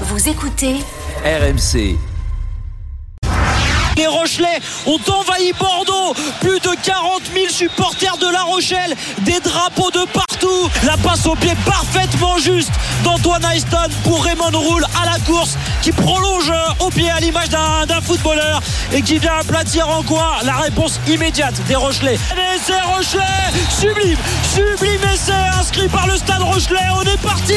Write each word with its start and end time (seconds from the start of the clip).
Vous 0.00 0.28
écoutez 0.28 0.80
RMC. 1.24 2.13
Les 3.96 4.06
Rochelais 4.06 4.60
ont 4.86 5.00
envahi 5.08 5.52
Bordeaux. 5.58 6.14
Plus 6.40 6.60
de 6.60 6.70
40 6.82 7.22
000 7.32 7.46
supporters 7.48 8.16
de 8.16 8.28
La 8.32 8.42
Rochelle. 8.42 8.94
Des 9.20 9.40
drapeaux 9.40 9.90
de 9.90 10.04
partout. 10.12 10.70
La 10.84 10.96
passe 10.96 11.26
au 11.26 11.34
pied 11.34 11.54
parfaitement 11.64 12.38
juste 12.38 12.72
d'Antoine 13.04 13.44
Ayston 13.44 13.88
pour 14.02 14.24
Raymond 14.24 14.50
Roule 14.52 14.84
à 15.00 15.06
la 15.06 15.18
course 15.20 15.56
qui 15.82 15.92
prolonge 15.92 16.52
au 16.80 16.90
pied 16.90 17.10
à 17.10 17.20
l'image 17.20 17.48
d'un 17.48 18.00
footballeur 18.00 18.60
et 18.92 19.02
qui 19.02 19.18
vient 19.18 19.38
aplatir 19.40 19.88
en 19.88 20.02
quoi 20.02 20.38
La 20.44 20.56
réponse 20.56 21.00
immédiate 21.08 21.54
des 21.66 21.76
Rochelais. 21.76 22.18
Essai 22.54 22.80
Rochelais 22.82 23.22
Sublime 23.70 24.18
Sublime 24.54 25.00
essai 25.12 25.32
inscrit 25.58 25.88
par 25.88 26.06
le 26.06 26.16
stade 26.16 26.42
Rochelais. 26.42 26.88
On 26.96 27.02
est 27.02 27.20
parti 27.20 27.54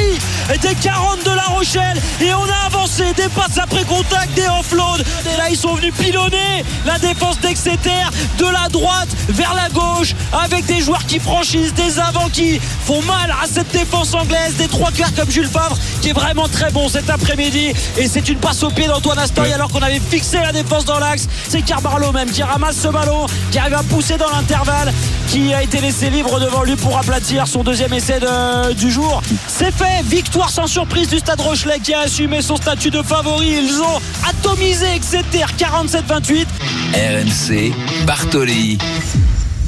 des 0.61 0.75
40 0.75 1.23
de 1.23 1.31
La 1.31 1.43
Rochelle 1.43 2.01
et 2.21 2.33
on 2.33 2.43
a 2.43 2.65
avancé. 2.65 3.13
Des 3.13 3.29
passes 3.29 3.57
après 3.57 3.83
contact, 3.83 4.33
des 4.33 4.47
offloads. 4.47 5.03
Et 5.33 5.37
là, 5.37 5.49
ils 5.49 5.57
sont 5.57 5.75
venus 5.75 5.93
la 6.85 6.97
défense 6.99 7.39
d'Exeter 7.39 8.03
de 8.37 8.45
la 8.45 8.69
droite 8.69 9.09
vers 9.29 9.53
la 9.53 9.69
gauche 9.69 10.15
avec 10.33 10.65
des 10.65 10.81
joueurs 10.81 11.05
qui 11.05 11.19
franchissent, 11.19 11.73
des 11.73 11.99
avants 11.99 12.29
qui 12.31 12.59
font 12.85 13.01
mal 13.03 13.33
à 13.41 13.47
cette 13.47 13.71
défense 13.71 14.13
anglaise, 14.13 14.55
des 14.57 14.67
trois 14.67 14.91
quarts 14.91 15.13
comme 15.15 15.29
Jules 15.29 15.47
Favre 15.47 15.77
qui 16.01 16.09
est 16.09 16.13
vraiment 16.13 16.47
très 16.47 16.71
bon 16.71 16.87
cet 16.89 17.09
après-midi 17.09 17.73
et 17.97 18.07
c'est 18.07 18.29
une 18.29 18.37
passe 18.37 18.63
au 18.63 18.69
pied 18.69 18.87
d'Antoine 18.87 19.19
Astoy 19.19 19.51
alors 19.53 19.69
qu'on 19.69 19.81
avait 19.81 19.99
fixé 19.99 20.37
la 20.37 20.51
défense 20.51 20.85
dans 20.85 20.99
l'axe. 20.99 21.27
C'est 21.47 21.61
Carbarlo 21.61 22.11
même 22.11 22.29
qui 22.29 22.43
ramasse 22.43 22.77
ce 22.77 22.87
ballon, 22.87 23.25
qui 23.51 23.59
arrive 23.59 23.75
à 23.75 23.83
pousser 23.83 24.17
dans 24.17 24.29
l'intervalle, 24.29 24.93
qui 25.27 25.53
a 25.53 25.63
été 25.63 25.79
laissé 25.79 26.09
libre 26.09 26.39
devant 26.39 26.63
lui 26.63 26.75
pour 26.75 26.97
aplatir 26.97 27.47
son 27.47 27.63
deuxième 27.63 27.93
essai 27.93 28.19
du 28.77 28.91
jour. 28.91 29.21
C'est 29.47 29.73
fait, 29.73 30.03
victoire 30.05 30.49
sans 30.49 30.67
surprise 30.67 31.09
du 31.09 31.19
Stade 31.19 31.41
Rochelet 31.41 31.79
qui 31.79 31.93
a 31.93 32.01
assumé 32.01 32.41
son 32.41 32.55
statut 32.55 32.89
de 32.89 33.01
favori. 33.01 33.57
Ils 33.57 33.81
ont 33.81 34.01
atomisé 34.27 34.87
Exeter 34.95 35.45
47-20 35.57 36.16
RMC, 36.17 37.71
Bartoli 38.07 38.79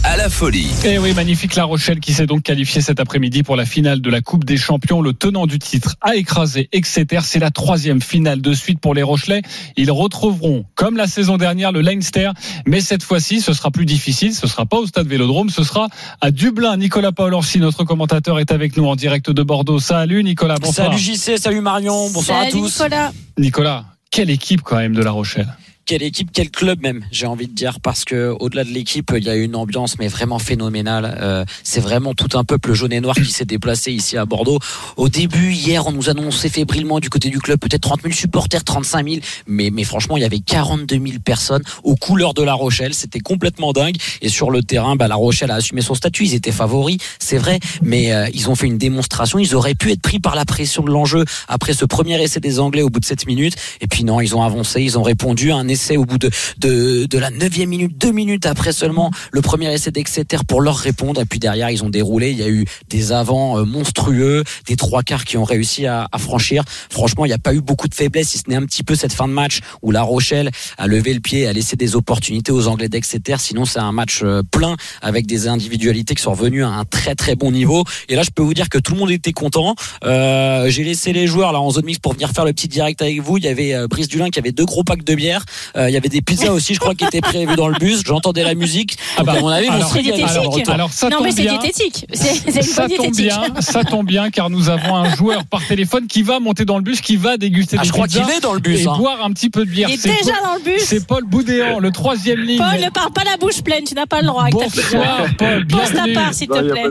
à 0.03 0.17
la 0.17 0.29
folie. 0.29 0.71
Et 0.83 0.93
eh 0.93 0.97
oui, 0.97 1.13
magnifique 1.13 1.53
La 1.53 1.65
Rochelle 1.65 1.99
qui 1.99 2.11
s'est 2.11 2.25
donc 2.25 2.41
qualifié 2.41 2.81
cet 2.81 2.99
après-midi 2.99 3.43
pour 3.43 3.55
la 3.55 3.65
finale 3.65 4.01
de 4.01 4.09
la 4.09 4.21
Coupe 4.21 4.45
des 4.45 4.57
Champions. 4.57 5.03
Le 5.03 5.13
tenant 5.13 5.45
du 5.45 5.59
titre 5.59 5.95
a 6.01 6.15
écrasé 6.15 6.67
Exeter. 6.71 7.19
C'est 7.21 7.37
la 7.37 7.51
troisième 7.51 8.01
finale 8.01 8.41
de 8.41 8.53
suite 8.53 8.79
pour 8.79 8.95
les 8.95 9.03
Rochelais. 9.03 9.43
Ils 9.77 9.91
retrouveront, 9.91 10.65
comme 10.73 10.97
la 10.97 11.05
saison 11.05 11.37
dernière, 11.37 11.71
le 11.71 11.81
Leinster. 11.81 12.31
Mais 12.65 12.81
cette 12.81 13.03
fois-ci, 13.03 13.41
ce 13.41 13.53
sera 13.53 13.69
plus 13.69 13.85
difficile. 13.85 14.33
Ce 14.33 14.47
sera 14.47 14.65
pas 14.65 14.77
au 14.77 14.87
stade 14.87 15.05
Vélodrome. 15.05 15.51
Ce 15.51 15.63
sera 15.63 15.87
à 16.19 16.31
Dublin. 16.31 16.77
Nicolas 16.77 17.11
Paolorsi, 17.11 17.59
notre 17.59 17.83
commentateur, 17.83 18.39
est 18.39 18.51
avec 18.51 18.75
nous 18.75 18.87
en 18.87 18.95
direct 18.95 19.29
de 19.29 19.43
Bordeaux. 19.43 19.79
Salut 19.79 20.23
Nicolas, 20.23 20.55
bonsoir. 20.59 20.87
Salut 20.87 20.97
JC, 20.97 21.37
salut 21.37 21.61
Marion, 21.61 22.09
bonsoir 22.09 22.39
à 22.39 22.45
tous. 22.47 22.81
Nicolas. 22.81 23.11
Nicolas, 23.37 23.85
quelle 24.09 24.31
équipe 24.31 24.63
quand 24.63 24.77
même 24.77 24.95
de 24.95 25.03
La 25.03 25.11
Rochelle 25.11 25.47
quelle 25.89 26.03
équipe, 26.03 26.29
quel 26.31 26.51
club 26.51 26.83
même, 26.83 27.03
j'ai 27.11 27.25
envie 27.25 27.47
de 27.47 27.51
dire, 27.51 27.79
parce 27.79 28.05
que 28.05 28.35
au-delà 28.39 28.63
de 28.63 28.69
l'équipe, 28.69 29.11
il 29.17 29.23
y 29.23 29.29
a 29.29 29.35
une 29.35 29.55
ambiance 29.55 29.97
mais 29.97 30.07
vraiment 30.07 30.37
phénoménale. 30.37 31.17
Euh, 31.19 31.45
c'est 31.63 31.79
vraiment 31.79 32.13
tout 32.13 32.37
un 32.37 32.43
peuple 32.43 32.73
jaune 32.73 32.93
et 32.93 33.01
noir 33.01 33.15
qui 33.15 33.31
s'est 33.31 33.45
déplacé 33.45 33.91
ici 33.91 34.15
à 34.15 34.25
Bordeaux. 34.25 34.59
Au 34.97 35.09
début, 35.09 35.51
hier, 35.51 35.87
on 35.87 35.91
nous 35.91 36.07
annonçait 36.11 36.49
fébrilement 36.49 36.99
du 36.99 37.09
côté 37.09 37.29
du 37.29 37.39
club 37.39 37.57
peut-être 37.57 37.81
30 37.81 38.03
000 38.03 38.13
supporters, 38.13 38.63
35 38.63 39.09
000, 39.09 39.21
mais 39.47 39.71
mais 39.71 39.83
franchement, 39.83 40.15
il 40.15 40.21
y 40.21 40.25
avait 40.25 40.41
42 40.41 40.95
000 40.95 41.05
personnes 41.25 41.63
aux 41.83 41.95
couleurs 41.95 42.35
de 42.35 42.43
La 42.43 42.53
Rochelle. 42.53 42.93
C'était 42.93 43.19
complètement 43.19 43.73
dingue. 43.73 43.95
Et 44.21 44.29
sur 44.29 44.51
le 44.51 44.61
terrain, 44.61 44.95
bah, 44.95 45.07
La 45.07 45.15
Rochelle 45.15 45.49
a 45.49 45.55
assumé 45.55 45.81
son 45.81 45.95
statut. 45.95 46.25
Ils 46.25 46.35
étaient 46.35 46.51
favoris, 46.51 46.97
c'est 47.17 47.39
vrai, 47.39 47.59
mais 47.81 48.13
euh, 48.13 48.27
ils 48.35 48.47
ont 48.47 48.53
fait 48.53 48.67
une 48.67 48.77
démonstration. 48.77 49.39
Ils 49.39 49.55
auraient 49.55 49.73
pu 49.73 49.91
être 49.91 50.03
pris 50.03 50.19
par 50.19 50.35
la 50.35 50.45
pression 50.45 50.83
de 50.83 50.91
l'enjeu 50.91 51.25
après 51.47 51.73
ce 51.73 51.85
premier 51.85 52.21
essai 52.21 52.39
des 52.39 52.59
Anglais 52.59 52.83
au 52.83 52.91
bout 52.91 52.99
de 52.99 53.05
7 53.05 53.25
minutes. 53.25 53.55
Et 53.81 53.87
puis 53.87 54.03
non, 54.03 54.21
ils 54.21 54.35
ont 54.35 54.43
avancé, 54.43 54.83
ils 54.83 54.99
ont 54.99 55.03
répondu 55.03 55.51
à 55.51 55.55
un 55.55 55.67
essai 55.67 55.78
au 55.97 56.05
bout 56.05 56.17
de, 56.17 56.29
de, 56.57 57.05
de 57.05 57.17
la 57.17 57.29
neuvième 57.29 57.69
minute, 57.69 57.97
deux 57.97 58.11
minutes 58.11 58.45
après 58.45 58.71
seulement 58.71 59.11
le 59.31 59.41
premier 59.41 59.73
essai 59.73 59.91
d'Exeter 59.91 60.37
pour 60.47 60.61
leur 60.61 60.77
répondre. 60.77 61.21
Et 61.21 61.25
puis 61.25 61.39
derrière, 61.39 61.69
ils 61.69 61.83
ont 61.83 61.89
déroulé. 61.89 62.31
Il 62.31 62.37
y 62.37 62.43
a 62.43 62.49
eu 62.49 62.65
des 62.89 63.11
avants 63.11 63.57
euh, 63.57 63.65
monstrueux, 63.65 64.43
des 64.67 64.75
trois 64.75 65.03
quarts 65.03 65.25
qui 65.25 65.37
ont 65.37 65.43
réussi 65.43 65.85
à, 65.85 66.07
à 66.11 66.17
franchir. 66.17 66.63
Franchement, 66.89 67.25
il 67.25 67.29
n'y 67.29 67.33
a 67.33 67.39
pas 67.39 67.53
eu 67.53 67.61
beaucoup 67.61 67.87
de 67.87 67.95
faiblesse, 67.95 68.29
si 68.29 68.37
ce 68.37 68.43
n'est 68.49 68.55
un 68.55 68.65
petit 68.65 68.83
peu 68.83 68.95
cette 68.95 69.13
fin 69.13 69.27
de 69.27 69.33
match 69.33 69.59
où 69.81 69.91
La 69.91 70.01
Rochelle 70.01 70.51
a 70.77 70.87
levé 70.87 71.13
le 71.13 71.19
pied, 71.19 71.47
a 71.47 71.53
laissé 71.53 71.75
des 71.75 71.95
opportunités 71.95 72.51
aux 72.51 72.67
Anglais 72.67 72.89
d'Exeter. 72.89 73.35
Sinon, 73.39 73.65
c'est 73.65 73.79
un 73.79 73.91
match 73.91 74.21
euh, 74.23 74.43
plein 74.43 74.75
avec 75.01 75.25
des 75.25 75.47
individualités 75.47 76.15
qui 76.15 76.21
sont 76.21 76.31
revenues 76.31 76.63
à 76.63 76.69
un 76.69 76.85
très 76.85 77.15
très 77.15 77.35
bon 77.35 77.51
niveau. 77.51 77.83
Et 78.07 78.15
là, 78.15 78.23
je 78.23 78.29
peux 78.29 78.43
vous 78.43 78.53
dire 78.53 78.69
que 78.69 78.77
tout 78.77 78.93
le 78.93 78.99
monde 78.99 79.11
était 79.11 79.33
content. 79.33 79.75
Euh, 80.03 80.69
J'ai 80.69 80.83
laissé 80.83 81.13
les 81.13 81.27
joueurs 81.27 81.51
là 81.51 81.61
en 81.61 81.69
zone 81.71 81.85
mix 81.85 81.99
pour 81.99 82.13
venir 82.13 82.31
faire 82.31 82.45
le 82.45 82.53
petit 82.53 82.67
direct 82.67 83.01
avec 83.01 83.19
vous. 83.21 83.37
Il 83.37 83.43
y 83.43 83.47
avait 83.47 83.73
euh, 83.73 83.87
Brice 83.87 84.07
Dulin 84.07 84.29
qui 84.29 84.39
avait 84.39 84.51
deux 84.51 84.65
gros 84.65 84.83
packs 84.83 85.03
de 85.03 85.15
bière. 85.15 85.43
Euh, 85.75 85.89
il 85.89 85.93
y 85.93 85.97
avait 85.97 86.09
des 86.09 86.21
pizzas 86.21 86.51
aussi, 86.51 86.73
je 86.73 86.79
crois, 86.79 86.95
qui 86.95 87.05
étaient 87.05 87.21
prévues 87.21 87.55
dans 87.55 87.67
le 87.67 87.77
bus. 87.77 88.03
J'entendais 88.05 88.43
la 88.43 88.55
musique. 88.55 88.97
Ah 89.17 89.23
bah, 89.23 89.33
à 89.33 89.39
mon 89.39 89.47
avis, 89.47 89.67
alors, 89.67 89.93
alors, 89.95 90.59
alors, 90.69 90.91
ça 90.91 91.09
non, 91.09 91.17
mais 91.23 91.31
c'est 91.31 91.43
diététique. 91.43 92.05
C'est 92.13 92.61
ça 92.61 92.87
tombe 92.87 93.15
bien, 93.15 93.41
ça 93.59 93.83
tombe 93.83 94.05
bien, 94.05 94.29
car 94.29 94.49
nous 94.49 94.69
avons 94.69 94.95
un 94.95 95.15
joueur 95.15 95.45
par 95.45 95.65
téléphone 95.65 96.07
qui 96.07 96.23
va 96.23 96.39
monter 96.39 96.65
dans 96.65 96.77
le 96.77 96.83
bus, 96.83 97.01
qui 97.01 97.15
va 97.15 97.37
déguster 97.37 97.77
ah, 97.77 97.81
des 97.81 97.87
je 97.87 97.93
crois 97.93 98.07
qu'il 98.07 98.21
est 98.21 98.41
dans 98.41 98.53
le 98.53 98.59
bus, 98.59 98.81
et 98.81 98.87
hein. 98.87 98.97
boire 98.97 99.23
un 99.23 99.31
petit 99.31 99.49
peu 99.49 99.65
de 99.65 99.69
bière. 99.69 99.89
Il 99.89 99.95
est 99.95 100.03
déjà 100.03 100.39
dans 100.43 100.55
le 100.55 100.63
bus. 100.63 100.81
C'est 100.81 101.05
Paul 101.05 101.23
Boudéan, 101.23 101.79
le 101.79 101.91
troisième 101.91 102.39
ligne. 102.39 102.59
Paul, 102.59 102.79
ne 102.79 102.89
parle 102.89 103.11
pas 103.11 103.23
la 103.23 103.37
bouche 103.37 103.61
pleine, 103.61 103.83
tu 103.83 103.93
n'as 103.93 104.05
pas 104.05 104.21
le 104.21 104.27
droit. 104.27 104.43
Avec 104.43 104.53
Bonsoir, 104.53 105.25
Paul. 105.37 105.67
Pose 105.67 105.93
ta 105.93 106.05
part, 106.13 106.33
s'il 106.33 106.47
te 106.47 106.59
plaît. 106.59 106.89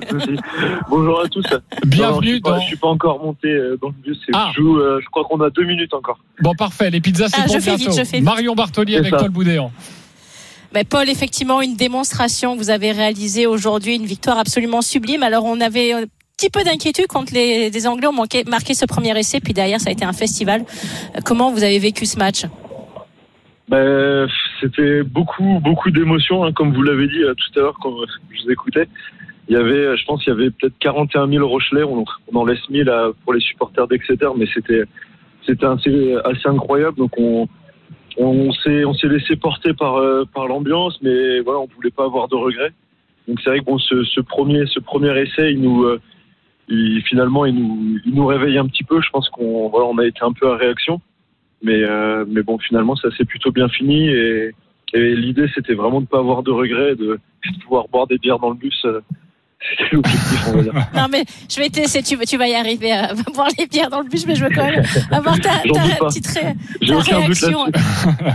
Bonjour 0.89 1.21
à 1.25 1.29
tous. 1.29 1.47
Bienvenue. 1.87 2.41
Non, 2.45 2.55
je, 2.55 2.61
ne 2.61 2.67
suis 2.67 2.77
pas 2.77 2.89
encore 2.89 3.23
monté 3.23 3.49
euh, 3.49 3.79
dans 3.81 3.89
le 3.89 3.95
bus. 3.95 4.19
Ah. 4.33 4.51
Je, 4.55 4.61
joue, 4.61 4.79
euh, 4.79 5.01
je 5.03 5.09
crois 5.09 5.25
qu'on 5.25 5.41
a 5.41 5.51
deux 5.51 5.65
minutes 5.65 5.95
encore. 5.95 6.19
Bon, 6.41 6.55
parfait. 6.55 6.91
Les 6.91 7.01
pizzas, 7.01 7.29
c'est 7.29 7.41
ah, 7.41 7.47
pour 7.47 7.59
bientôt. 7.59 8.23
Marion 8.23 8.55
Bartoli 8.59 8.97
avec 8.97 9.11
Paul 9.11 9.31
Boudéan. 9.31 9.73
Mais 10.75 10.85
Paul, 10.85 11.09
effectivement, 11.09 11.63
une 11.63 11.77
démonstration 11.77 12.55
que 12.55 12.59
vous 12.59 12.71
avez 12.71 12.93
réalisée 12.93 13.47
aujourd'hui, 13.47 13.97
une 13.97 14.05
victoire 14.05 14.39
absolument 14.39 14.83
sublime. 14.83 15.23
Alors, 15.23 15.45
on 15.45 15.61
avait 15.61 15.93
un 15.93 16.05
petit 16.37 16.51
peu 16.51 16.63
d'inquiétude 16.63 17.07
quand 17.09 17.31
les, 17.31 17.87
Anglais 17.87 18.07
ont 18.07 18.13
manqué, 18.13 18.45
marqué 18.45 18.75
ce 18.75 18.85
premier 18.85 19.19
essai, 19.19 19.41
puis 19.41 19.55
derrière, 19.55 19.81
ça 19.81 19.89
a 19.89 19.93
été 19.93 20.05
un 20.05 20.13
festival. 20.13 20.65
Comment 21.25 21.51
vous 21.51 21.65
avez 21.65 21.79
vécu 21.79 22.05
ce 22.05 22.19
match? 22.19 22.45
Ben, 23.69 24.29
C'était 24.61 25.03
beaucoup, 25.03 25.61
beaucoup 25.63 25.91
d'émotions, 25.91 26.45
hein, 26.45 26.53
comme 26.53 26.75
vous 26.75 26.83
l'avez 26.83 27.09
dit 27.09 27.23
euh, 27.23 27.35
tout 27.35 27.59
à 27.59 27.63
l'heure 27.63 27.79
quand 27.81 27.95
je 28.31 28.45
vous 28.45 28.51
écoutais. 28.51 28.89
Il 29.49 29.55
y 29.55 29.57
avait, 29.57 29.97
je 29.97 30.05
pense, 30.05 30.23
il 30.27 30.29
y 30.29 30.33
avait 30.33 30.51
peut-être 30.51 30.75
41 30.81 31.29
000 31.29 31.49
Rochelais. 31.49 31.83
On, 31.83 32.05
en 32.35 32.45
laisse 32.45 32.69
1000 32.69 32.93
pour 33.25 33.33
les 33.33 33.41
supporters 33.41 33.89
d'Exeter, 33.89 34.29
mais 34.37 34.47
c'était, 34.53 34.83
c'était 35.47 35.65
assez, 35.65 36.15
assez 36.25 36.47
incroyable. 36.47 36.99
Donc, 36.99 37.13
on, 37.17 37.49
on 38.19 38.53
s'est 38.53 38.85
on 38.85 38.95
s'est 38.95 39.09
laissé 39.09 39.37
porter 39.37 39.73
par 39.75 39.97
euh, 39.97 40.25
par 40.35 40.47
l'ambiance, 40.49 40.99
mais 41.03 41.41
voilà, 41.41 41.61
on 41.61 41.69
voulait 41.75 41.91
pas 41.91 42.05
avoir 42.05 42.29
de 42.29 42.35
regrets. 42.35 42.73
Donc 43.27 43.41
c'est 43.43 43.51
vrai 43.51 43.61
que 43.61 43.65
bon, 43.65 43.79
ce, 43.79 44.05
ce, 44.05 44.21
premier 44.21 44.67
ce 44.67 44.81
premier 44.81 45.17
essai, 45.21 45.55
nous 45.55 45.85
euh, 45.85 46.01
il, 46.69 47.03
finalement 47.03 47.47
il 47.47 47.55
nous 47.55 47.99
il 48.05 48.15
nous 48.15 48.27
réveille 48.27 48.59
un 48.59 48.67
petit 48.67 48.85
peu. 48.85 49.01
Je 49.01 49.11
pense 49.11 49.29
qu'on 49.29 49.69
voilà, 49.69 49.87
on 49.87 49.99
a 49.99 50.07
été 50.07 50.21
un 50.23 50.33
peu 50.33 50.51
à 50.51 50.57
réaction, 50.57 51.01
mais 51.63 51.83
euh, 51.83 52.25
mais 52.27 52.43
bon, 52.43 52.59
finalement 52.59 52.97
ça 52.97 53.11
s'est 53.17 53.25
plutôt 53.25 53.53
bien 53.53 53.69
fini 53.69 54.09
et, 54.09 54.53
et 54.95 55.15
l'idée 55.15 55.49
c'était 55.55 55.75
vraiment 55.75 56.01
de 56.01 56.07
pas 56.07 56.19
avoir 56.19 56.43
de 56.43 56.51
regrets, 56.51 56.97
de, 56.97 57.19
de 57.45 57.63
pouvoir 57.63 57.89
boire 57.89 58.07
des 58.07 58.19
bières 58.19 58.39
dans 58.39 58.51
le 58.51 58.57
bus 58.57 58.87
c'était 59.61 59.97
l'objectif, 59.97 60.49
on 60.49 60.57
va 60.57 60.63
dire. 60.63 60.75
Non, 60.95 61.07
mais 61.11 61.25
je 61.49 61.61
vais 61.61 61.69
te 61.69 61.81
laisser, 61.81 62.03
tu, 62.03 62.17
tu 62.19 62.37
vas 62.37 62.47
y 62.47 62.55
arriver 62.55 62.93
à 62.93 63.13
voir 63.35 63.49
les 63.59 63.67
pierres 63.67 63.91
dans 63.91 64.01
le 64.01 64.09
bus, 64.09 64.25
mais 64.27 64.37
je 64.37 64.45
veux 64.45 64.51
quand 64.55 64.65
même 64.65 64.85
avoir 65.11 65.39
ta, 65.41 65.51
ta 65.51 66.07
petite 66.07 66.33
ta 66.33 66.99
réaction, 66.99 67.67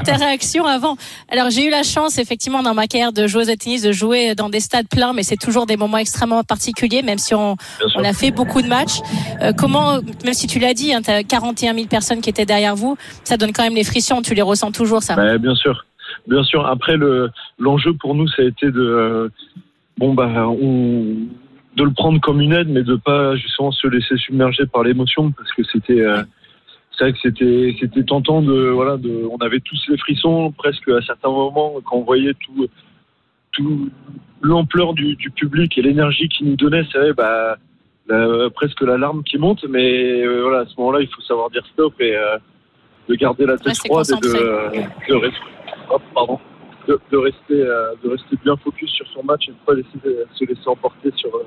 ta 0.03 0.15
réaction 0.15 0.65
avant. 0.65 0.97
Alors, 1.29 1.49
j'ai 1.49 1.65
eu 1.65 1.69
la 1.69 1.83
chance, 1.83 2.17
effectivement, 2.17 2.61
dans 2.61 2.73
ma 2.73 2.87
carrière 2.87 3.13
de 3.13 3.25
joueuse 3.25 3.47
de 3.47 3.55
tennis, 3.55 3.81
de 3.81 3.93
jouer 3.93 4.35
dans 4.35 4.49
des 4.49 4.59
stades 4.59 4.87
pleins, 4.89 5.13
mais 5.13 5.23
c'est 5.23 5.37
toujours 5.37 5.65
des 5.65 5.77
moments 5.77 5.97
extrêmement 5.97 6.43
particuliers, 6.43 7.03
même 7.03 7.17
si 7.17 7.33
on, 7.33 7.55
on 7.95 8.03
a 8.03 8.13
fait 8.13 8.31
beaucoup 8.31 8.61
de 8.61 8.67
matchs. 8.67 8.99
Euh, 9.41 9.53
comment, 9.53 9.99
même 10.25 10.33
si 10.33 10.47
tu 10.47 10.59
l'as 10.59 10.73
dit, 10.73 10.93
hein, 10.93 11.01
tu 11.01 11.09
as 11.09 11.23
41 11.23 11.73
000 11.73 11.87
personnes 11.87 12.19
qui 12.19 12.29
étaient 12.29 12.45
derrière 12.45 12.75
vous, 12.75 12.97
ça 13.23 13.37
donne 13.37 13.53
quand 13.53 13.63
même 13.63 13.75
les 13.75 13.85
frictions, 13.85 14.21
tu 14.21 14.33
les 14.33 14.41
ressens 14.41 14.71
toujours, 14.71 15.01
ça 15.01 15.15
bah, 15.15 15.37
Bien 15.37 15.55
sûr. 15.55 15.85
Bien 16.27 16.43
sûr. 16.43 16.65
Après, 16.65 16.95
le, 16.95 17.29
l'enjeu 17.59 17.93
pour 17.93 18.13
nous, 18.15 18.27
ça 18.27 18.41
a 18.41 18.45
été 18.45 18.67
de, 18.67 19.31
bon 19.97 20.13
bah 20.13 20.47
on, 20.47 21.27
de 21.75 21.83
le 21.83 21.91
prendre 21.91 22.19
comme 22.19 22.41
une 22.41 22.53
aide, 22.53 22.69
mais 22.69 22.83
de 22.83 22.95
pas 22.95 23.35
justement 23.35 23.71
se 23.71 23.87
laisser 23.87 24.17
submerger 24.17 24.65
par 24.65 24.83
l'émotion, 24.83 25.31
parce 25.31 25.51
que 25.53 25.63
c'était 25.71 26.01
euh, 26.01 26.23
c'est 26.97 27.05
vrai 27.05 27.13
que 27.13 27.19
c'était 27.21 27.75
c'était 27.79 28.03
tentant 28.03 28.41
de 28.41 28.69
voilà 28.69 28.97
de 28.97 29.27
on 29.31 29.37
avait 29.37 29.59
tous 29.59 29.81
les 29.89 29.97
frissons 29.97 30.51
presque 30.51 30.87
à 30.89 31.01
certains 31.01 31.29
moments 31.29 31.73
quand 31.83 31.97
on 31.97 32.03
voyait 32.03 32.33
tout 32.35 32.67
tout 33.51 33.89
l'ampleur 34.41 34.93
du, 34.93 35.15
du, 35.15 35.29
public 35.29 35.77
et 35.77 35.81
l'énergie 35.81 36.27
qu'il 36.27 36.47
nous 36.47 36.55
donnait, 36.55 36.83
c'est 36.91 36.97
vrai 36.97 37.13
bah 37.13 37.57
presque 38.53 38.81
la 38.81 38.97
larme 38.97 39.23
qui 39.23 39.37
monte, 39.37 39.65
mais 39.69 40.21
euh, 40.21 40.41
voilà 40.43 40.59
à 40.59 40.65
ce 40.65 40.73
moment-là 40.77 41.01
il 41.01 41.07
faut 41.07 41.21
savoir 41.21 41.49
dire 41.49 41.65
stop 41.73 41.93
et 41.99 42.15
euh, 42.15 42.37
de 43.07 43.15
garder 43.15 43.45
la 43.45 43.57
tête 43.57 43.77
froide 43.77 44.05
et 44.09 44.27
de, 44.27 45.09
de, 45.09 45.15
rester. 45.15 45.39
Oh, 45.89 45.97
pardon 46.13 46.39
de, 46.87 47.17
rester, 47.17 47.61
euh, 47.61 47.93
de 48.03 48.09
rester 48.09 48.35
bien 48.43 48.55
focus 48.57 48.89
sur 48.91 49.07
son 49.13 49.23
match 49.23 49.47
et 49.47 49.51
de 49.51 49.57
ne 49.57 49.65
pas 49.65 49.73
laisser, 49.73 50.27
se 50.33 50.45
laisser 50.45 50.67
emporter 50.67 51.11
sur, 51.15 51.33
euh, 51.35 51.43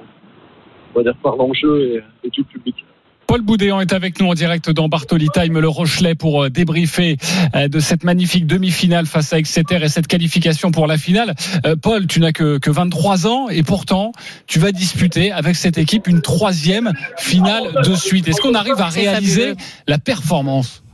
on 0.94 0.98
va 0.98 1.04
dire, 1.04 1.16
par 1.22 1.36
l'enjeu 1.36 2.02
et, 2.24 2.30
tout 2.30 2.42
le 2.42 2.44
public. 2.44 2.84
Paul 3.26 3.40
Boudéan 3.40 3.80
est 3.80 3.92
avec 3.92 4.20
nous 4.20 4.28
en 4.28 4.34
direct 4.34 4.70
dans 4.70 4.88
Bartoli 4.88 5.28
Time, 5.30 5.58
le 5.58 5.68
Rochelet, 5.68 6.14
pour 6.14 6.44
euh, 6.44 6.48
débriefer 6.48 7.16
euh, 7.54 7.66
de 7.66 7.80
cette 7.80 8.04
magnifique 8.04 8.46
demi-finale 8.46 9.06
face 9.06 9.32
à 9.32 9.38
Exeter 9.38 9.82
et 9.82 9.88
cette 9.88 10.06
qualification 10.06 10.70
pour 10.70 10.86
la 10.86 10.96
finale. 10.96 11.34
Euh, 11.66 11.74
Paul, 11.80 12.06
tu 12.06 12.20
n'as 12.20 12.32
que, 12.32 12.58
que 12.58 12.70
23 12.70 13.26
ans 13.26 13.48
et 13.48 13.64
pourtant, 13.64 14.12
tu 14.46 14.60
vas 14.60 14.70
disputer 14.70 15.32
avec 15.32 15.56
cette 15.56 15.76
équipe 15.76 16.06
une 16.06 16.22
troisième 16.22 16.92
finale 17.18 17.82
de 17.84 17.94
suite. 17.94 18.28
Est-ce 18.28 18.40
qu'on 18.40 18.54
arrive 18.54 18.80
à 18.80 18.88
réaliser 18.88 19.54
la 19.88 19.98
performance? 19.98 20.84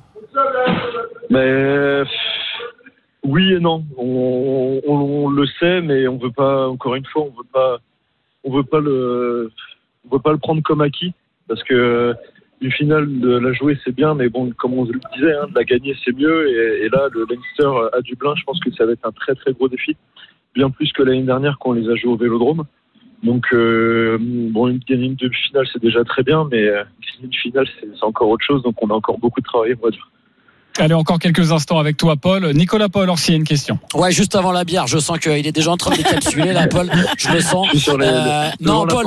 Mais, 1.28 2.02
Oui 3.24 3.52
et 3.52 3.60
non. 3.60 3.84
On, 3.96 4.80
on, 4.86 5.30
le 5.30 5.46
sait, 5.60 5.80
mais 5.80 6.08
on 6.08 6.18
veut 6.18 6.32
pas, 6.32 6.68
encore 6.68 6.94
une 6.96 7.06
fois, 7.06 7.22
on 7.22 7.30
veut 7.30 7.48
pas, 7.52 7.78
on 8.44 8.52
veut 8.52 8.64
pas 8.64 8.80
le, 8.80 9.50
on 10.04 10.16
veut 10.16 10.22
pas 10.22 10.32
le 10.32 10.38
prendre 10.38 10.62
comme 10.62 10.80
acquis 10.80 11.12
parce 11.48 11.62
que 11.62 12.14
une 12.60 12.72
finale 12.72 13.20
de 13.20 13.38
la 13.38 13.52
jouer 13.52 13.78
c'est 13.84 13.94
bien, 13.94 14.14
mais 14.14 14.28
bon, 14.28 14.52
comme 14.52 14.74
on 14.74 14.84
le 14.84 15.00
disait, 15.14 15.34
hein, 15.34 15.46
de 15.48 15.54
la 15.54 15.64
gagner 15.64 15.96
c'est 16.04 16.16
mieux. 16.16 16.48
Et, 16.82 16.88
là, 16.88 17.08
le 17.12 17.26
Leinster 17.28 17.88
à 17.92 18.00
Dublin, 18.00 18.34
je 18.36 18.44
pense 18.44 18.60
que 18.60 18.72
ça 18.72 18.86
va 18.86 18.92
être 18.92 19.06
un 19.06 19.12
très 19.12 19.34
très 19.34 19.52
gros 19.52 19.68
défi, 19.68 19.96
bien 20.54 20.70
plus 20.70 20.92
que 20.92 21.02
l'année 21.02 21.22
dernière 21.22 21.58
quand 21.60 21.70
on 21.70 21.74
les 21.74 21.88
a 21.88 21.94
joués 21.96 22.12
au 22.12 22.16
Vélodrome. 22.16 22.64
Donc 23.22 23.46
euh, 23.52 24.18
bon, 24.20 24.68
une, 24.68 24.80
une 24.88 25.14
demi-finale 25.14 25.66
c'est 25.72 25.82
déjà 25.82 26.02
très 26.04 26.22
bien, 26.22 26.48
mais 26.50 26.62
euh, 26.66 26.82
une 27.22 27.32
finale 27.32 27.68
c'est 27.78 28.02
encore 28.02 28.28
autre 28.28 28.44
chose. 28.44 28.62
Donc 28.62 28.82
on 28.82 28.90
a 28.90 28.94
encore 28.94 29.18
beaucoup 29.18 29.40
de 29.40 29.46
travail, 29.46 29.76
on 29.80 29.84
va 29.84 29.90
dire. 29.90 30.08
Allez, 30.78 30.94
encore 30.94 31.18
quelques 31.18 31.52
instants 31.52 31.78
avec 31.78 31.96
toi, 31.96 32.16
Paul. 32.16 32.52
Nicolas 32.54 32.88
Paul, 32.88 33.04
alors 33.04 33.18
s'il 33.18 33.32
y 33.32 33.36
a 33.36 33.38
une 33.38 33.44
question. 33.44 33.78
Ouais, 33.94 34.10
juste 34.10 34.34
avant 34.34 34.52
la 34.52 34.64
bière, 34.64 34.86
je 34.86 34.98
sens 34.98 35.18
qu'il 35.18 35.46
est 35.46 35.52
déjà 35.52 35.70
en 35.70 35.76
train 35.76 35.90
de 35.90 35.96
décapsuler, 35.96 36.52
là, 36.52 36.66
Paul. 36.66 36.90
Je 37.18 37.28
le 37.30 37.40
sens. 37.40 37.68
Euh, 38.02 38.50
non, 38.60 38.86
Paul, 38.86 39.06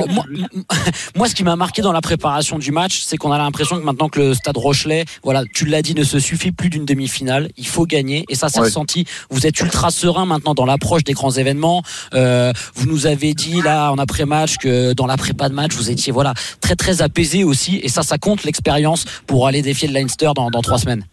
moi, 1.15 1.27
ce 1.27 1.35
qui 1.35 1.43
m'a 1.43 1.55
marqué 1.55 1.81
dans 1.81 1.91
la 1.91 2.01
préparation 2.01 2.59
du 2.59 2.71
match, 2.71 3.01
c'est 3.03 3.17
qu'on 3.17 3.31
a 3.31 3.37
l'impression 3.37 3.77
que 3.77 3.83
maintenant 3.83 4.09
que 4.09 4.19
le 4.19 4.33
Stade 4.33 4.57
Rochelet, 4.57 5.05
voilà, 5.23 5.43
tu 5.51 5.65
l'as 5.65 5.81
dit, 5.81 5.95
ne 5.95 6.03
se 6.03 6.19
suffit 6.19 6.51
plus 6.51 6.69
d'une 6.69 6.85
demi-finale. 6.85 7.49
Il 7.57 7.65
faut 7.67 7.85
gagner, 7.85 8.25
et 8.29 8.35
ça, 8.35 8.49
c'est 8.49 8.59
ressenti. 8.59 9.05
Vous 9.29 9.47
êtes 9.47 9.59
ultra 9.59 9.91
serein 9.91 10.25
maintenant 10.25 10.53
dans 10.53 10.65
l'approche 10.65 11.03
des 11.03 11.13
grands 11.13 11.31
événements. 11.31 11.83
Euh, 12.13 12.53
vous 12.75 12.87
nous 12.87 13.07
avez 13.07 13.33
dit 13.33 13.61
là, 13.61 13.91
en 13.91 13.97
après-match, 13.97 14.57
que 14.57 14.93
dans 14.93 15.07
la 15.07 15.17
prépa 15.17 15.49
de 15.49 15.53
match, 15.53 15.73
vous 15.73 15.89
étiez 15.89 16.11
voilà 16.11 16.33
très 16.61 16.75
très 16.75 17.01
apaisé 17.01 17.43
aussi, 17.43 17.79
et 17.81 17.89
ça, 17.89 18.03
ça 18.03 18.17
compte 18.17 18.43
l'expérience 18.43 19.05
pour 19.25 19.47
aller 19.47 19.61
défier 19.61 19.87
le 19.87 19.93
Leinster 19.93 20.31
dans, 20.35 20.49
dans 20.51 20.61
trois 20.61 20.77
semaines. 20.77 21.05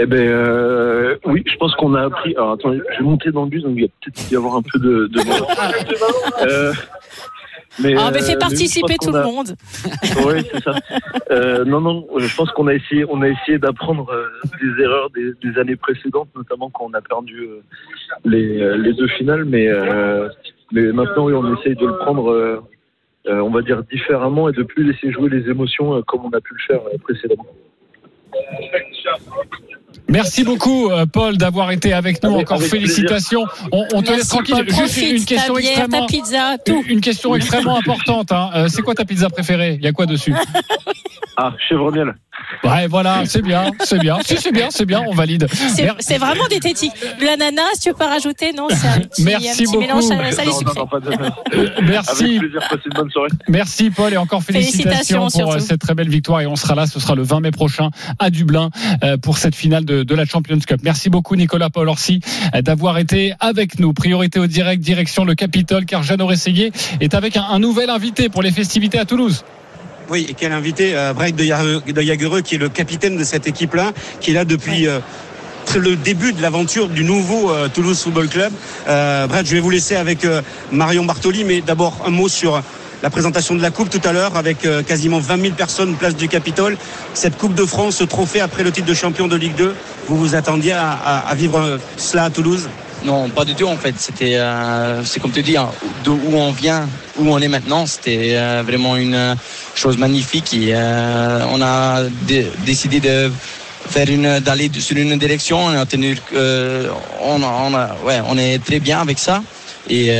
Eh 0.00 0.06
ben 0.06 0.28
euh, 0.28 1.16
oui, 1.24 1.42
je 1.46 1.56
pense 1.56 1.74
qu'on 1.74 1.94
a 1.94 2.02
appris. 2.02 2.34
Alors 2.36 2.52
attendez, 2.52 2.80
je 2.92 2.98
vais 2.98 3.04
monter 3.04 3.32
dans 3.32 3.44
le 3.44 3.50
bus, 3.50 3.62
donc 3.62 3.72
il 3.76 3.82
va 3.82 3.88
peut-être 4.00 4.30
y 4.30 4.36
avoir 4.36 4.56
un 4.56 4.62
peu 4.62 4.78
de. 4.78 5.06
de... 5.08 5.18
euh, 6.48 6.72
mais, 7.80 7.94
ah, 7.96 8.10
mais 8.12 8.20
fait 8.20 8.36
euh, 8.36 8.38
participer 8.38 8.94
tout 9.00 9.10
le 9.10 9.22
monde. 9.22 9.54
oui, 10.26 10.42
c'est 10.52 10.62
ça. 10.62 10.74
Euh, 11.30 11.64
non, 11.64 11.80
non, 11.80 12.06
je 12.16 12.36
pense 12.36 12.50
qu'on 12.52 12.68
a 12.68 12.74
essayé, 12.74 13.04
on 13.08 13.22
a 13.22 13.28
essayé 13.28 13.58
d'apprendre 13.58 14.12
des 14.60 14.82
erreurs 14.82 15.10
des, 15.10 15.32
des, 15.42 15.58
années 15.58 15.76
précédentes, 15.76 16.28
notamment 16.36 16.70
quand 16.70 16.86
on 16.86 16.94
a 16.94 17.00
perdu 17.00 17.48
les, 18.24 18.76
les, 18.78 18.92
deux 18.92 19.08
finales. 19.08 19.44
Mais, 19.44 19.68
mais 20.72 20.92
maintenant, 20.92 21.26
oui, 21.26 21.34
on 21.34 21.56
essaye 21.56 21.76
de 21.76 21.86
le 21.86 21.96
prendre, 21.98 22.62
on 23.28 23.50
va 23.50 23.62
dire, 23.62 23.82
différemment 23.84 24.48
et 24.48 24.52
de 24.52 24.62
plus 24.62 24.84
laisser 24.84 25.12
jouer 25.12 25.28
les 25.28 25.48
émotions 25.48 26.02
comme 26.02 26.24
on 26.24 26.30
a 26.30 26.40
pu 26.40 26.54
le 26.54 26.60
faire 26.66 26.80
précédemment. 27.02 27.46
Merci 30.08 30.42
beaucoup, 30.42 30.90
euh, 30.90 31.04
Paul, 31.06 31.36
d'avoir 31.36 31.70
été 31.70 31.92
avec 31.92 32.22
nous. 32.22 32.30
Encore 32.30 32.62
félicitations. 32.62 33.44
On, 33.72 34.02
te 34.02 34.10
laisse 34.10 34.28
tranquille. 34.28 34.64
Juste 34.66 35.02
une 35.02 35.24
question 35.24 35.58
extrêmement, 35.58 36.06
pizza, 36.06 36.56
Une 36.88 37.00
question 37.00 37.34
extrêmement 37.34 37.78
importante. 37.78 38.32
Hein. 38.32 38.50
Euh, 38.54 38.68
c'est 38.68 38.82
quoi 38.82 38.94
ta 38.94 39.04
pizza 39.04 39.28
préférée? 39.28 39.74
Il 39.78 39.84
y 39.84 39.88
a 39.88 39.92
quoi 39.92 40.06
dessus? 40.06 40.34
Ah, 41.40 41.54
chèvre 41.68 41.92
miel. 41.92 42.16
Ouais, 42.64 42.86
voilà, 42.88 43.24
c'est 43.26 43.42
bien, 43.42 43.70
c'est 43.84 43.98
bien. 43.98 44.18
Si, 44.24 44.36
c'est 44.36 44.52
bien, 44.52 44.68
c'est 44.70 44.84
bien, 44.84 45.02
on 45.06 45.14
valide. 45.14 45.46
C'est 46.00 46.18
vraiment 46.18 46.46
diététique. 46.48 46.92
L'ananas, 47.20 47.78
tu 47.82 47.90
peux 47.90 47.96
pas 47.98 48.08
rajouter 48.08 48.52
Non, 48.52 48.68
c'est 48.70 48.86
un 48.88 49.00
petit, 49.00 49.24
Merci 49.24 49.64
beaucoup. 49.64 49.80
mélange 49.80 50.04
salé 50.32 50.52
sucré. 50.52 50.80
Merci. 51.82 52.40
Merci, 53.48 53.90
Paul, 53.90 54.12
et 54.12 54.16
encore 54.16 54.42
félicitations, 54.42 55.28
pour 55.28 55.52
euh, 55.52 55.58
cette 55.58 55.80
très 55.80 55.94
belle 55.94 56.08
victoire. 56.08 56.40
Et 56.40 56.46
on 56.46 56.56
sera 56.56 56.74
là, 56.74 56.86
ce 56.86 57.00
sera 57.00 57.14
le 57.14 57.22
20 57.22 57.40
mai 57.40 57.50
prochain 57.50 57.90
à 58.18 58.30
Dublin 58.30 58.70
euh, 59.02 59.16
pour 59.16 59.38
cette 59.38 59.54
finale 59.54 59.84
de, 59.84 60.02
de 60.02 60.14
la 60.14 60.24
Champions 60.24 60.58
Cup. 60.58 60.80
Merci 60.82 61.10
beaucoup, 61.10 61.36
Nicolas 61.36 61.70
Paul 61.70 61.88
Orsi, 61.88 62.20
euh, 62.54 62.62
d'avoir 62.62 62.98
été 62.98 63.34
avec 63.40 63.78
nous. 63.78 63.92
Priorité 63.92 64.38
au 64.38 64.46
direct, 64.46 64.82
direction 64.82 65.24
le 65.24 65.34
Capitole, 65.34 65.84
car 65.84 66.02
Jeannot 66.02 66.26
Rességuier 66.26 66.72
est 67.00 67.14
avec 67.14 67.36
un, 67.36 67.44
un 67.44 67.58
nouvel 67.58 67.90
invité 67.90 68.28
pour 68.28 68.42
les 68.42 68.50
festivités 68.52 68.98
à 68.98 69.04
Toulouse. 69.04 69.44
Oui, 70.10 70.26
et 70.26 70.32
quel 70.32 70.52
invité 70.52 70.96
euh, 70.96 71.12
Break 71.12 71.36
de 71.36 71.44
Jagereux, 71.44 72.40
qui 72.40 72.54
est 72.54 72.58
le 72.58 72.70
capitaine 72.70 73.18
de 73.18 73.24
cette 73.24 73.46
équipe-là, 73.46 73.92
qui 74.20 74.30
est 74.30 74.34
là 74.34 74.46
depuis 74.46 74.86
euh, 74.86 75.00
le 75.76 75.96
début 75.96 76.32
de 76.32 76.40
l'aventure 76.40 76.88
du 76.88 77.04
nouveau 77.04 77.50
euh, 77.50 77.68
Toulouse 77.68 78.02
Football 78.02 78.28
Club. 78.28 78.50
Euh, 78.88 79.26
Brett, 79.26 79.46
je 79.46 79.52
vais 79.52 79.60
vous 79.60 79.68
laisser 79.68 79.96
avec 79.96 80.26
Marion 80.72 81.04
Bartoli, 81.04 81.44
mais 81.44 81.60
d'abord 81.60 81.94
un 82.06 82.10
mot 82.10 82.28
sur 82.28 82.62
la 83.02 83.10
présentation 83.10 83.54
de 83.54 83.60
la 83.60 83.70
Coupe 83.70 83.90
tout 83.90 84.00
à 84.08 84.12
l'heure 84.12 84.36
avec 84.36 84.66
quasiment 84.86 85.20
20 85.20 85.40
000 85.40 85.54
personnes 85.54 85.94
place 85.94 86.16
du 86.16 86.26
Capitole. 86.26 86.78
Cette 87.12 87.36
Coupe 87.36 87.54
de 87.54 87.64
France, 87.66 87.96
ce 87.96 88.04
trophée 88.04 88.40
après 88.40 88.64
le 88.64 88.72
titre 88.72 88.86
de 88.86 88.94
champion 88.94 89.28
de 89.28 89.36
Ligue 89.36 89.54
2, 89.56 89.74
vous 90.08 90.16
vous 90.16 90.34
attendiez 90.34 90.72
à, 90.72 90.90
à 90.90 91.34
vivre 91.34 91.78
cela 91.96 92.24
à 92.24 92.30
Toulouse? 92.30 92.68
Non, 93.04 93.28
pas 93.28 93.44
du 93.44 93.54
tout 93.54 93.66
en 93.66 93.76
fait. 93.76 93.94
C'était, 93.98 94.36
euh, 94.36 95.04
c'est 95.04 95.20
comme 95.20 95.30
tu 95.30 95.42
dis, 95.42 95.56
hein, 95.56 95.70
d'où 96.04 96.18
on 96.32 96.50
vient, 96.50 96.88
où 97.18 97.28
on 97.28 97.38
est 97.38 97.48
maintenant, 97.48 97.86
c'était 97.86 98.32
euh, 98.34 98.62
vraiment 98.66 98.96
une 98.96 99.14
euh, 99.14 99.34
chose 99.74 99.96
magnifique. 99.98 100.52
Et, 100.54 100.74
on 100.74 101.62
a 101.62 102.02
décidé 102.64 103.00
de 103.00 103.30
faire 103.88 104.08
une, 104.08 104.40
d'aller 104.40 104.70
sur 104.78 104.96
une 104.96 105.16
direction. 105.16 105.66
On 105.66 105.78
a 105.78 105.86
tenu, 105.86 106.16
on, 106.34 107.42
on, 107.42 107.74
a, 107.74 107.96
ouais, 108.04 108.20
on 108.26 108.36
est 108.36 108.62
très 108.64 108.80
bien 108.80 109.00
avec 109.00 109.18
ça. 109.18 109.42
Et 109.88 110.10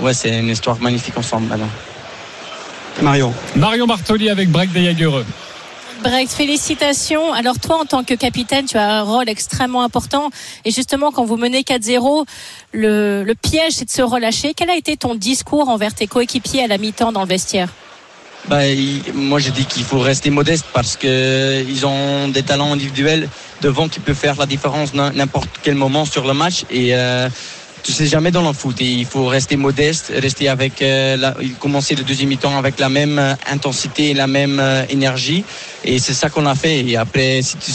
ouais, 0.00 0.14
c'est 0.14 0.38
une 0.38 0.48
histoire 0.48 0.80
magnifique 0.80 1.16
ensemble 1.18 1.48
maintenant. 1.48 1.68
Marion. 3.02 3.32
Marion 3.56 3.86
Bartoli 3.86 4.30
avec 4.30 4.50
Break 4.50 4.72
des 4.72 4.84
Jagereux. 4.84 5.26
Brecht, 6.02 6.32
félicitations. 6.32 7.32
Alors 7.32 7.58
toi, 7.58 7.80
en 7.80 7.84
tant 7.84 8.04
que 8.04 8.14
capitaine, 8.14 8.64
tu 8.64 8.76
as 8.78 9.00
un 9.00 9.02
rôle 9.02 9.28
extrêmement 9.28 9.82
important. 9.82 10.30
Et 10.64 10.70
justement, 10.70 11.12
quand 11.12 11.24
vous 11.24 11.36
menez 11.36 11.60
4-0, 11.60 12.24
le, 12.72 13.32
piège, 13.34 13.72
c'est 13.74 13.84
de 13.84 13.90
se 13.90 14.02
relâcher. 14.02 14.54
Quel 14.54 14.70
a 14.70 14.76
été 14.76 14.96
ton 14.96 15.14
discours 15.14 15.68
envers 15.68 15.94
tes 15.94 16.06
coéquipiers 16.06 16.64
à 16.64 16.66
la 16.66 16.78
mi-temps 16.78 17.12
dans 17.12 17.22
le 17.22 17.28
vestiaire? 17.28 17.68
Bah, 18.48 18.60
moi, 19.14 19.38
je 19.38 19.50
dis 19.50 19.66
qu'il 19.66 19.84
faut 19.84 19.98
rester 19.98 20.30
modeste 20.30 20.64
parce 20.72 20.96
que 20.96 21.62
ils 21.68 21.84
ont 21.84 22.28
des 22.28 22.42
talents 22.42 22.72
individuels 22.72 23.28
devant 23.60 23.88
qui 23.88 24.00
peuvent 24.00 24.16
faire 24.16 24.36
la 24.36 24.46
différence 24.46 24.94
n'importe 24.94 25.50
quel 25.62 25.74
moment 25.74 26.06
sur 26.06 26.26
le 26.26 26.32
match. 26.32 26.64
Et 26.70 26.94
euh, 26.94 27.28
tu 27.82 27.92
sais 27.92 28.06
jamais 28.06 28.30
dans 28.30 28.46
le 28.46 28.52
foot. 28.52 28.80
Et 28.80 28.86
il 28.86 29.06
faut 29.06 29.26
rester 29.26 29.56
modeste, 29.56 30.12
rester 30.14 30.48
avec, 30.48 30.82
euh, 30.82 31.16
la, 31.16 31.34
commencer 31.58 31.94
le 31.94 32.04
deuxième 32.04 32.28
mi-temps 32.28 32.56
avec 32.58 32.78
la 32.78 32.88
même 32.88 33.18
euh, 33.18 33.34
intensité 33.50 34.10
et 34.10 34.14
la 34.14 34.26
même 34.26 34.58
euh, 34.60 34.84
énergie. 34.88 35.44
Et 35.84 35.98
c'est 35.98 36.14
ça 36.14 36.28
qu'on 36.28 36.46
a 36.46 36.54
fait. 36.54 36.84
Et 36.84 36.96
après, 36.96 37.40
si 37.42 37.56
tu, 37.56 37.70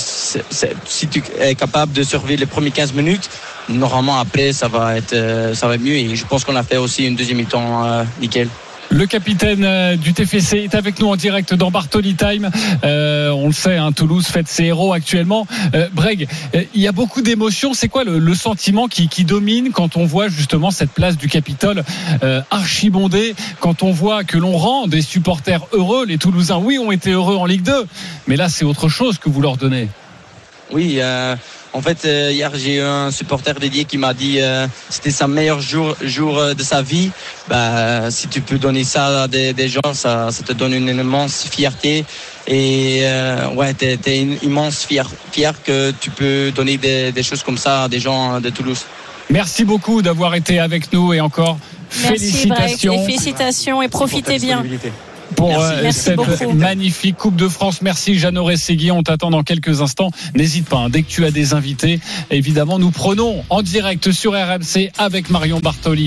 si 0.85 1.07
tu 1.07 1.23
es 1.39 1.55
capable 1.55 1.93
de 1.93 2.03
survivre 2.03 2.39
les 2.39 2.45
premiers 2.45 2.71
15 2.71 2.93
minutes, 2.93 3.29
normalement 3.69 4.19
après 4.19 4.53
ça 4.53 4.67
va 4.67 4.97
être, 4.97 5.15
ça 5.55 5.67
va 5.67 5.75
être 5.75 5.81
mieux. 5.81 5.95
Et 5.95 6.15
je 6.15 6.25
pense 6.25 6.43
qu'on 6.43 6.55
a 6.55 6.63
fait 6.63 6.77
aussi 6.77 7.05
une 7.05 7.15
deuxième 7.15 7.37
mi-temps 7.37 8.05
nickel. 8.21 8.47
Le 8.89 9.05
capitaine 9.07 9.63
euh, 9.63 9.95
du 9.95 10.13
TFC 10.13 10.57
est 10.59 10.75
avec 10.75 10.99
nous 10.99 11.07
en 11.07 11.15
direct 11.15 11.53
dans 11.53 11.71
Bartoli 11.71 12.15
Time. 12.15 12.49
Euh, 12.83 13.29
on 13.31 13.47
le 13.47 13.53
sait, 13.53 13.77
hein, 13.77 13.91
Toulouse 13.91 14.25
fête 14.25 14.47
ses 14.47 14.65
héros 14.65 14.93
actuellement. 14.93 15.47
Euh, 15.73 15.89
Breg, 15.91 16.27
il 16.73 16.81
y 16.81 16.87
a 16.87 16.91
beaucoup 16.91 17.21
d'émotions. 17.21 17.73
C'est 17.73 17.89
quoi 17.89 18.03
le, 18.03 18.35
sentiment 18.35 18.87
qui, 18.87 19.25
domine 19.25 19.71
quand 19.71 19.97
on 19.97 20.05
voit 20.05 20.27
justement 20.27 20.71
cette 20.71 20.91
place 20.91 21.17
du 21.17 21.27
Capitole 21.27 21.83
archibondée, 22.51 23.33
quand 23.59 23.81
on 23.81 23.91
voit 23.91 24.23
que 24.23 24.37
l'on 24.37 24.55
rend 24.55 24.87
des 24.87 25.01
supporters 25.01 25.65
heureux? 25.71 26.05
Les 26.05 26.17
Toulousains, 26.17 26.57
oui, 26.57 26.77
ont 26.77 26.91
été 26.91 27.11
heureux 27.11 27.37
en 27.37 27.45
Ligue 27.45 27.63
2, 27.63 27.87
mais 28.27 28.35
là, 28.35 28.49
c'est 28.49 28.65
autre 28.65 28.87
chose 28.87 29.17
que 29.17 29.29
vous 29.29 29.41
leur 29.41 29.57
donnez. 29.57 29.89
Oui, 30.71 30.99
en 31.75 31.81
fait, 31.81 32.05
euh, 32.05 32.31
hier, 32.31 32.51
j'ai 32.55 32.77
eu 32.77 32.81
un 32.81 33.11
supporter 33.11 33.53
dédié 33.59 33.83
qui 33.83 33.97
m'a 33.97 34.13
dit 34.13 34.39
euh, 34.39 34.65
c'était 34.89 35.11
sa 35.11 35.27
meilleur 35.27 35.59
jour, 35.59 35.93
jour 36.01 36.37
euh, 36.37 36.53
de 36.53 36.63
sa 36.63 36.81
vie. 36.81 37.11
Bah, 37.49 38.09
si 38.11 38.29
tu 38.29 38.39
peux 38.39 38.57
donner 38.57 38.85
ça 38.85 39.23
à 39.23 39.27
des, 39.27 39.67
gens, 39.67 39.93
ça, 39.93 40.31
ça, 40.31 40.43
te 40.43 40.53
donne 40.53 40.73
une 40.73 40.87
immense 40.87 41.45
fierté. 41.51 42.05
Et 42.47 43.03
ouais, 43.55 43.73
t'es 43.73 43.99
es 44.05 44.21
une 44.21 44.37
immense 44.41 44.85
fier, 44.85 45.09
fier 45.31 45.53
que 45.63 45.91
tu 45.99 46.11
peux 46.11 46.51
donner 46.55 46.77
des, 46.77 47.11
des, 47.11 47.23
choses 47.23 47.43
comme 47.43 47.57
ça 47.57 47.83
à 47.83 47.87
des 47.89 47.99
gens 47.99 48.39
de 48.39 48.49
Toulouse. 48.51 48.85
Merci 49.29 49.65
beaucoup 49.65 50.01
d'avoir 50.01 50.35
été 50.35 50.59
avec 50.59 50.93
nous 50.93 51.11
et 51.11 51.19
encore 51.19 51.57
Merci, 52.03 52.31
félicitations. 52.31 52.93
et 52.93 53.05
félicitations 53.05 53.81
et 53.81 53.87
profitez 53.89 54.37
bien 54.39 54.63
pour 55.35 55.59
euh, 55.59 55.91
cette 55.91 56.19
magnifique 56.53 57.17
Coupe 57.17 57.35
de 57.35 57.47
France. 57.47 57.81
Merci 57.81 58.17
Jeannot 58.17 58.55
Segui. 58.55 58.91
On 58.91 59.03
t'attend 59.03 59.29
dans 59.29 59.43
quelques 59.43 59.81
instants. 59.81 60.11
N'hésite 60.35 60.67
pas, 60.67 60.77
hein. 60.77 60.89
dès 60.89 61.03
que 61.03 61.09
tu 61.09 61.25
as 61.25 61.31
des 61.31 61.53
invités, 61.53 61.99
évidemment, 62.31 62.79
nous 62.79 62.91
prenons 62.91 63.43
en 63.49 63.61
direct 63.61 64.11
sur 64.11 64.33
RMC 64.33 64.91
avec 64.97 65.29
Marion 65.29 65.59
Bartoli. 65.59 66.03